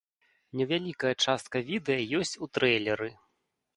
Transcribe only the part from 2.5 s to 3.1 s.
трэйлеры.